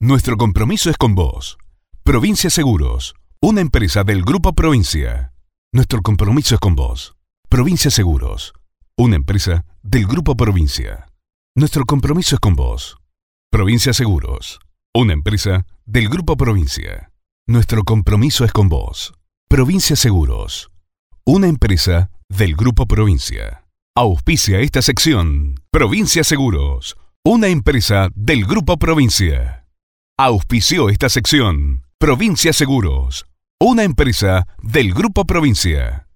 [0.00, 1.58] Nuestro compromiso es con vos.
[2.04, 5.32] Provincia Seguros, una empresa del Grupo Provincia.
[5.72, 7.16] Nuestro compromiso es con vos.
[7.48, 8.52] Provincia Seguros,
[8.96, 11.08] una empresa del Grupo Provincia.
[11.56, 12.96] Nuestro compromiso es con vos.
[13.50, 14.60] Provincia Seguros,
[14.94, 17.10] una empresa del Grupo Provincia.
[17.48, 19.12] Nuestro compromiso es con vos.
[19.48, 20.70] Provincia Seguros,
[21.24, 23.64] una empresa del Grupo Provincia.
[23.96, 25.56] Auspicia esta sección.
[25.72, 29.57] Provincia Seguros, una empresa del Grupo Provincia.
[30.20, 31.84] Auspició esta sección.
[31.96, 33.26] Provincia Seguros,
[33.60, 36.07] una empresa del Grupo Provincia.